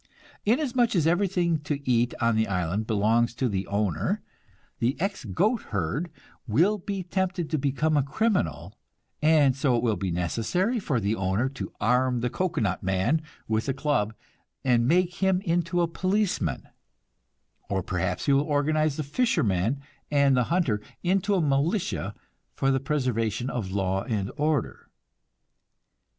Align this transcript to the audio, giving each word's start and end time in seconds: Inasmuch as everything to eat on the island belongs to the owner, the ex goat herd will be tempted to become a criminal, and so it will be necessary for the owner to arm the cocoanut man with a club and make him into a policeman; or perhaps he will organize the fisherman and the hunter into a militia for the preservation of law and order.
Inasmuch 0.47 0.95
as 0.95 1.05
everything 1.05 1.59
to 1.59 1.87
eat 1.87 2.15
on 2.19 2.35
the 2.35 2.47
island 2.47 2.87
belongs 2.87 3.35
to 3.35 3.47
the 3.47 3.67
owner, 3.67 4.23
the 4.79 4.99
ex 4.99 5.25
goat 5.25 5.61
herd 5.69 6.09
will 6.47 6.79
be 6.79 7.03
tempted 7.03 7.51
to 7.51 7.59
become 7.59 7.95
a 7.95 8.01
criminal, 8.01 8.73
and 9.21 9.55
so 9.55 9.75
it 9.75 9.83
will 9.83 9.97
be 9.97 10.09
necessary 10.09 10.79
for 10.79 10.99
the 10.99 11.13
owner 11.15 11.47
to 11.49 11.71
arm 11.79 12.21
the 12.21 12.31
cocoanut 12.31 12.81
man 12.81 13.21
with 13.47 13.69
a 13.69 13.75
club 13.75 14.15
and 14.63 14.87
make 14.87 15.17
him 15.21 15.39
into 15.41 15.81
a 15.81 15.87
policeman; 15.87 16.67
or 17.69 17.83
perhaps 17.83 18.25
he 18.25 18.33
will 18.33 18.41
organize 18.41 18.97
the 18.97 19.03
fisherman 19.03 19.81
and 20.09 20.35
the 20.35 20.45
hunter 20.45 20.81
into 21.03 21.35
a 21.35 21.41
militia 21.41 22.15
for 22.55 22.71
the 22.71 22.79
preservation 22.79 23.51
of 23.51 23.69
law 23.69 24.01
and 24.05 24.31
order. 24.35 24.89